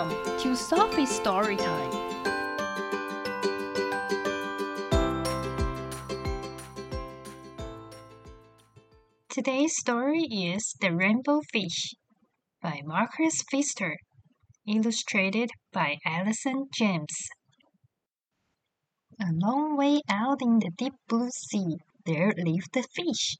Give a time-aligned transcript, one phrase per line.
[0.00, 1.90] Welcome to Sophie's Story Time.
[9.28, 11.92] Today's story is The Rainbow Fish
[12.62, 13.96] by Marcus Pfister,
[14.66, 17.28] illustrated by Alison James.
[19.20, 21.76] A long way out in the deep blue sea,
[22.06, 23.36] there lived a fish.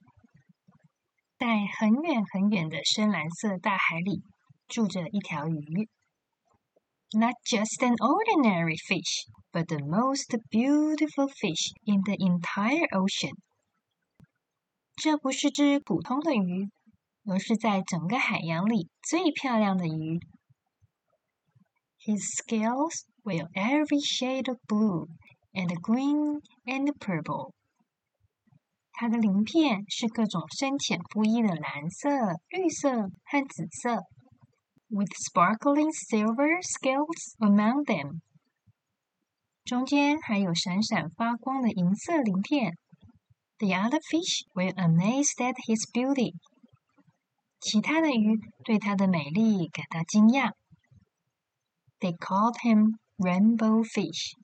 [1.39, 1.47] 在
[1.79, 4.21] 很远很远的深蓝色大海里，
[4.67, 5.89] 住着一条鱼。
[7.12, 13.32] Not just an ordinary fish, but the most beautiful fish in the entire ocean.
[14.96, 16.68] 这不是只普通的鱼，
[17.26, 20.18] 而是在整个海洋里最漂亮的鱼。
[22.04, 25.06] His scales were every shade of blue
[25.52, 27.52] and green and purple.
[28.92, 32.08] 它的鳞片是各种深浅不一的蓝色、
[32.48, 32.90] 绿色
[33.24, 34.02] 和紫色
[34.90, 38.20] ，with sparkling silver scales among them。
[39.64, 42.78] 中间还有闪闪发光的银色鳞片。
[43.58, 46.34] The other fish were amazed at his beauty。
[47.58, 50.52] 其他的鱼对它的美丽感到惊讶。
[51.98, 54.34] They called him rainbow fish。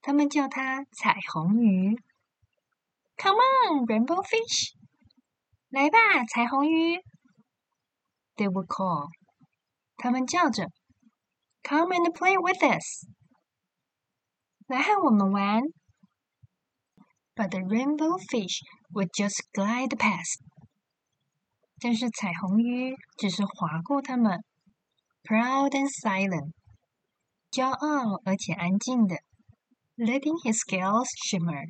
[0.00, 1.96] 他们叫它彩虹鱼。
[3.18, 4.74] Come on, rainbow fish！
[5.68, 5.98] 来吧，
[6.32, 6.96] 彩虹鱼。
[8.36, 9.10] They would call。
[10.01, 10.65] 他们叫着
[11.61, 13.07] ，Come and play with us！
[14.65, 15.61] 来和我们玩。
[17.35, 18.61] but the rainbow fish
[18.93, 20.41] would just glide past.
[21.79, 24.43] 但是彩虹鱼只是划过它们
[25.23, 26.51] ，proud and silent，
[27.51, 29.15] 骄傲而且安静的
[29.97, 31.63] ，letting his scales shimmer，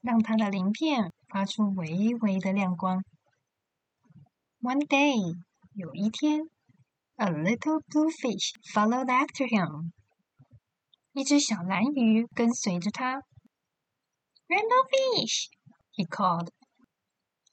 [0.00, 3.02] 让它的鳞片发出微微的亮光。
[4.60, 5.36] One day，
[5.74, 6.42] 有一天
[7.17, 9.91] ，a little blue fish followed after him，
[11.13, 13.21] 一只小蓝鱼跟随着他。
[14.47, 15.47] Rainbow fish,
[15.93, 16.49] he called.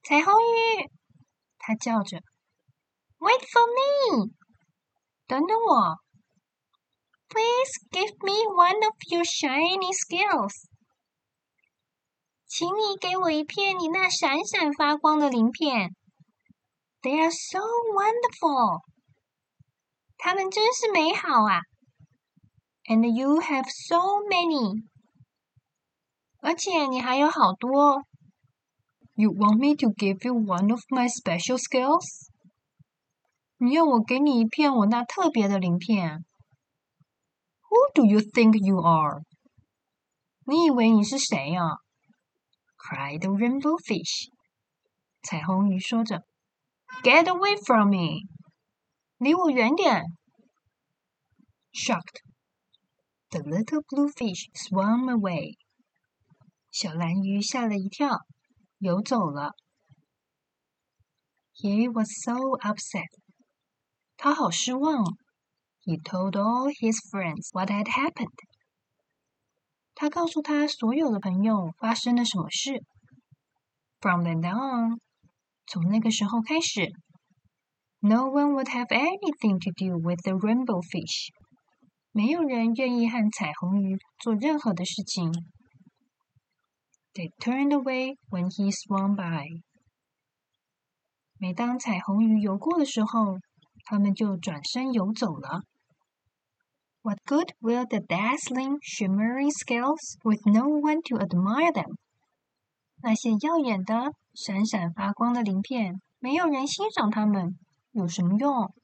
[0.03, 0.91] 彩虹鱼，
[1.59, 2.19] 他叫着。
[3.19, 4.31] Wait for me，
[5.27, 5.97] 等等我。
[7.29, 10.69] Please give me one of your shiny scales。
[12.47, 15.95] 请你给我一片你那闪闪发光的鳞片。
[17.03, 18.81] They are so wonderful。
[20.19, 21.61] 它们真是美好啊。
[22.85, 23.97] And you have so
[24.29, 24.85] many。
[26.41, 28.03] 而且你还有好多。
[29.15, 32.31] You want me to give you one of my special scales？
[33.59, 36.25] 你要我给你一片我那特别的鳞片？
[37.69, 39.23] Who do you think you are？
[40.47, 41.63] 你以为你是谁呀？
[42.79, 44.31] Cried the rainbow fish。
[45.23, 46.25] 彩虹鱼说着：“
[47.05, 48.23] Get away from me！
[49.25, 50.05] 离我远点！”
[51.73, 52.21] Shocked,
[53.31, 55.57] the little blue fish swam away.
[56.71, 58.19] 小蓝鱼吓了一跳，
[58.79, 59.53] 游走了。
[61.55, 63.09] He was so upset，
[64.17, 65.05] 他好失望。
[65.83, 68.29] He told all his friends what had happened，
[69.95, 72.83] 他告诉他所有的朋友发生了什么事。
[74.01, 75.01] From then on，
[75.67, 76.91] 从那个时候开始
[78.05, 81.29] ，No one would have anything to do with the rainbow fish，
[82.13, 85.31] 没有人愿意和彩虹鱼做任何的事情。
[87.13, 89.47] They turned away when he swam by。
[91.39, 93.39] 每当彩虹鱼游过的时候，
[93.85, 95.61] 他们就转身游走了。
[97.03, 101.97] What good will the dazzling, shimmering scales with no one to admire them？
[103.03, 107.59] 那些耀眼的、闪闪发光的鳞片，没有人欣赏它们，
[107.95, 108.75] 有什么用？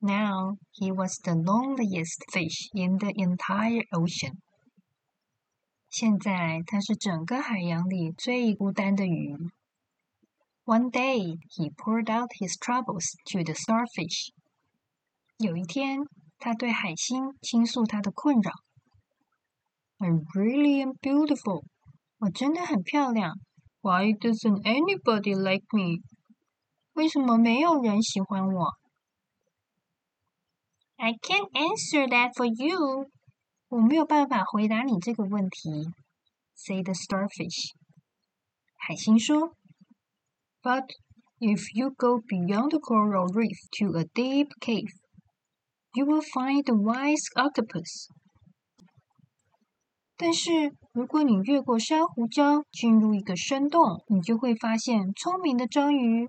[0.00, 4.38] Now he was the loneliest fish in the entire ocean.
[5.90, 9.34] 现在他是整个海洋里最孤单的鱼。
[10.64, 14.32] One day he poured out his troubles to the starfish。
[15.38, 16.00] 有一天，
[16.38, 18.52] 他对海星倾诉他的困扰。
[19.98, 21.64] I really am beautiful。
[22.18, 23.34] 我真的很漂亮。
[23.80, 26.02] Why doesn't anybody like me？
[26.94, 28.72] 为什么没有人喜欢我？
[30.96, 33.08] I can't answer that for you。
[33.68, 35.84] 我没有办法回答你这个问题，
[36.54, 37.74] say the starfish。
[38.76, 39.52] 海星说，
[40.62, 40.86] But
[41.38, 44.90] if you go beyond the coral reef to a deep cave,
[45.94, 48.08] you will find a wise octopus。
[50.16, 56.28] 但是如果你越过珊瑚礁，进入一个深洞，你就会发现聪明的章鱼。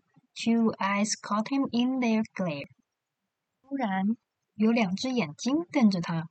[0.34, 2.68] two eyes caught him in their glare.
[3.62, 4.16] 突然，
[4.54, 6.24] 有两只眼睛瞪着他。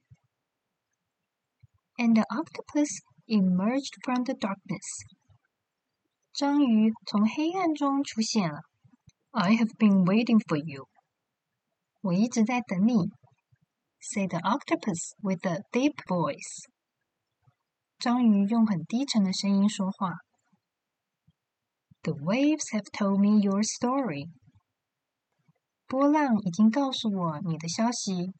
[1.98, 5.06] And the octopus emerged from the darkness.
[6.34, 8.62] 章鱼从黑暗中出现了。
[9.32, 10.88] I have been waiting for you.
[12.02, 12.94] 我一直在等你。
[14.02, 16.70] Said the octopus with a deep voice.
[17.98, 20.12] 章鱼用很低沉的声音说话。
[22.04, 24.30] The waves have told me your story.
[25.88, 28.32] 波浪已经告诉我你的消息。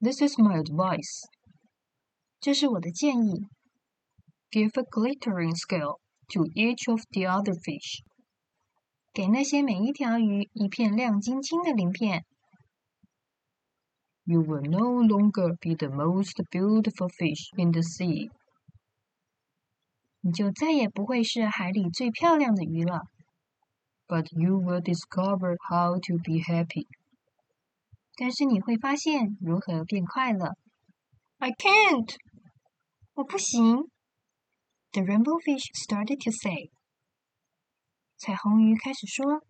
[0.00, 1.28] This is my advice.
[2.40, 3.46] 这是我的建议。
[4.50, 6.00] Give a glittering scale
[6.32, 8.02] to each of the other fish.
[9.12, 12.24] 给那些每一条鱼一片亮晶晶的鳞片。
[14.24, 18.30] You will no longer be the most beautiful fish in the sea.
[20.24, 23.02] 你就再也不会是海里最漂亮的鱼了。
[24.10, 26.88] but you will discover how to be happy.
[28.16, 30.56] 但是你会发现如何变快乐。
[31.38, 32.16] I can't，
[33.14, 33.88] 我不行。
[34.92, 36.70] The rainbow fish started to say，
[38.16, 39.44] 彩虹鱼开始说。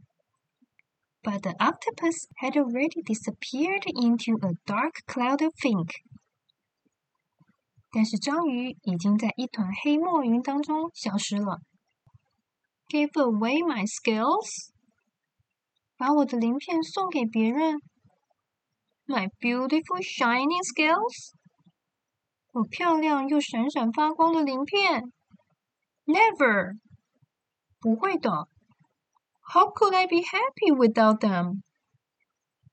[1.23, 5.93] But the octopus had already disappeared into a dark cloud of ink。
[7.96, 11.60] 但是章鱼已经在一团黑墨云当中消失了。
[12.90, 14.74] Give away my scales，
[15.96, 17.78] 把我的鳞片送给别人。
[19.08, 21.32] My beautiful shining scales，
[22.52, 25.02] 我漂亮又闪闪发光的鳞片。
[26.04, 26.78] Never，
[27.80, 28.30] 不会的。
[29.54, 31.62] How could I be happy without them？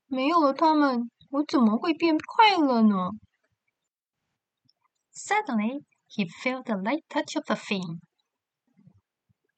[0.08, 3.10] 没有了它们，我怎么会变快乐呢
[5.13, 7.99] ？Suddenly, he felt the light touch of a fin.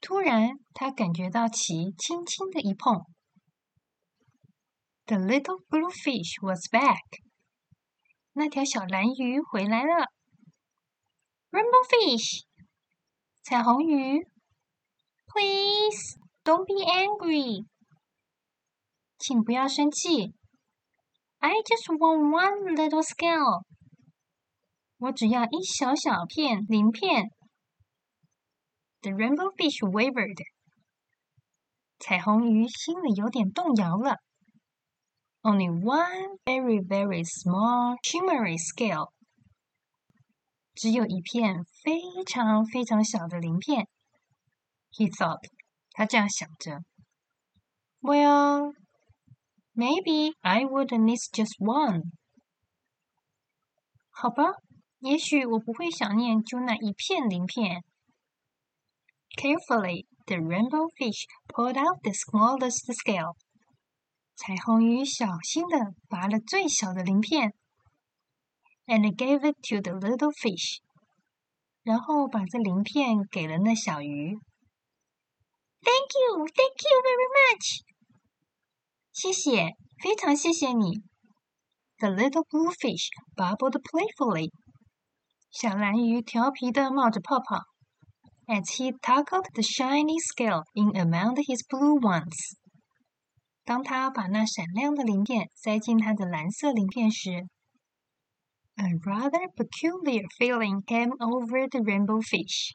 [0.01, 3.05] 突然，他感觉到鳍轻轻的一碰。
[5.05, 7.01] The little blue fish was back。
[8.33, 10.05] 那条小蓝鱼回来了。
[11.51, 12.45] Rainbow fish，
[13.41, 14.25] 彩虹鱼。
[15.25, 17.65] Please don't be angry。
[19.17, 20.33] 请不要生气。
[21.39, 23.63] I just want one little scale。
[24.97, 27.31] 我只要一小小片鳞片。
[29.01, 30.43] The rainbow fish wavered.
[31.99, 34.17] 彩虹鱼心里有点动摇了。
[35.41, 39.11] Only one very, very small shimmery scale.
[40.75, 43.87] 只有一片非常非常小的鳞片。
[44.91, 45.39] He thought.
[45.91, 46.79] 他这样想着。
[48.01, 48.73] Well,
[49.75, 52.11] maybe I would miss just one.
[54.09, 54.43] 好吧，
[55.03, 57.83] 也许我不会想念就那一片鳞片。
[59.37, 63.35] Carefully, the rainbow fish pulled out the smallest scale.
[64.35, 67.53] 彩虹鱼小心地拔了最小的鳞片，
[68.85, 70.79] and gave it to the little fish.
[71.83, 74.37] 然后把这鳞片给了那小鱼。
[75.81, 77.81] Thank you, thank you very much.
[79.13, 81.01] 谢谢，非常谢谢你。
[81.99, 84.51] The little blue fish bubbled playfully.
[85.54, 87.74] 小蓝鱼调皮地冒着泡泡。
[88.46, 92.56] as he toggled the shiny scale in among his blue ones.
[93.64, 97.46] 当他把那闪亮的鳞片塞进他的蓝色鳞片时
[98.76, 102.72] ，a rather peculiar feeling came over the rainbow fish.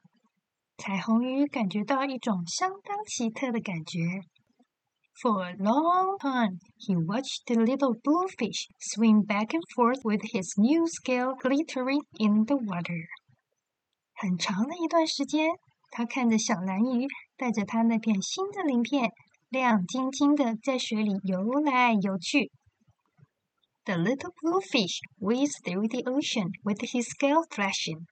[0.77, 3.99] 彩虹鱼感觉到一种相当奇特的感觉。
[5.22, 10.54] For a long time, he watched the little blue fish swim back and forth with his
[10.58, 13.06] new scale glittering in the water.
[14.14, 15.48] 很长的一段时间，
[15.90, 17.06] 他看着小蓝鱼
[17.36, 19.10] 带着它那片新的鳞片，
[19.48, 22.50] 亮晶晶的在水里游来游去。
[23.84, 28.02] The little blue fish whizzed through the ocean with his scale flashing。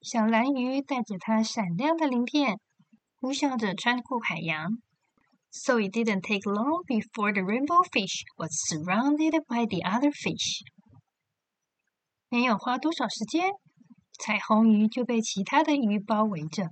[0.00, 2.58] 小蓝鱼带着它闪亮的鳞片，
[3.20, 4.78] 呼啸着穿过海洋。
[5.52, 10.62] So it didn't take long before the rainbow fish was surrounded by the other fish。
[12.28, 13.50] 没有花多少时间。
[14.20, 16.64] 彩虹鱼就被其他的鱼包围着。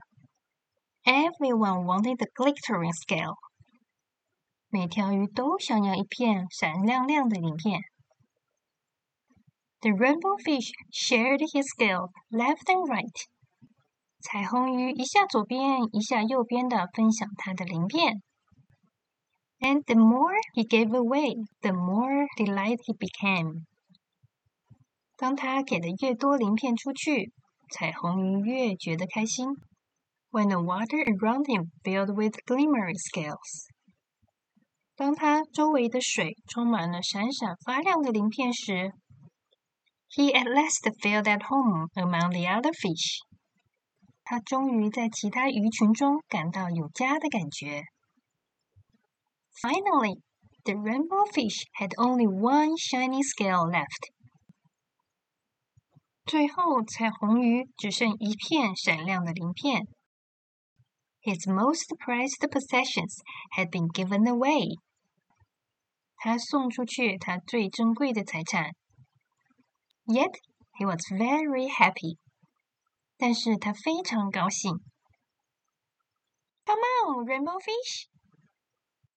[1.05, 3.35] Everyone wanted the glittering scale。
[4.69, 7.81] 每条鱼都想要一片闪亮亮的鳞片。
[9.81, 13.25] The rainbow fish shared his scale left and right.
[14.21, 18.23] 彩虹鱼一下左边，一下右边的分享它的鳞片。
[19.61, 23.65] And the more he gave away, the more delighted he became.
[25.17, 27.33] 当他给的越多鳞片出去，
[27.71, 29.49] 彩虹鱼越觉得开心。
[30.31, 33.69] When the water around him filled with glimmering scales.
[34.95, 38.93] 当他周围的水充满了闪闪发亮的鳞片时，
[40.11, 43.21] He at last felt at home among the other fish.
[44.25, 47.83] 他终于在其他鱼群中感到有家的感觉。
[49.63, 50.17] Finally,
[50.65, 54.11] the rainbow fish had only one shiny scale left.
[56.25, 59.87] 最后，彩虹鱼只剩一片闪亮的鳞片。
[61.23, 63.21] His most prized possessions
[63.57, 64.79] had been given away.
[66.17, 68.73] 他送出去他最珍贵的财产。
[70.07, 70.35] Yet
[70.79, 72.19] he was very happy.
[73.17, 74.73] 但是他非常高兴。
[76.65, 78.09] Come on, rainbow fish!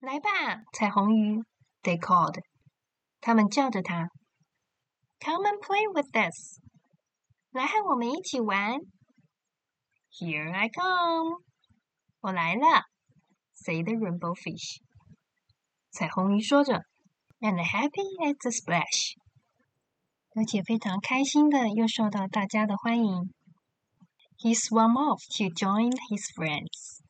[0.04, 0.30] 来吧，
[0.74, 1.44] 彩虹鱼！
[1.84, 2.42] They called.
[3.22, 4.10] 他们叫着他。
[5.20, 6.60] Come and play with us.
[7.51, 8.80] 来和我们一起玩。
[10.12, 11.44] Here I come.
[12.22, 12.84] 我来了。
[13.54, 14.80] Say the rainbow fish.
[15.92, 16.84] 彩虹鱼说着，
[17.39, 19.16] and happy at the splash，
[20.36, 23.34] 而且非常开心的又受到大家的欢迎。
[24.38, 27.01] He swam off to join his friends.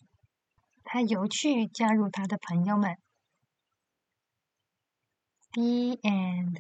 [0.94, 2.96] 他游去加入他的朋友们。
[5.53, 6.60] The end.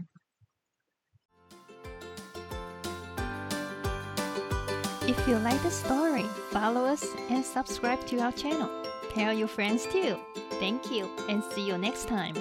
[5.07, 8.69] If you like the story, follow us and subscribe to our channel.
[9.13, 10.17] Tell your friends too.
[10.59, 12.35] Thank you and see you next time.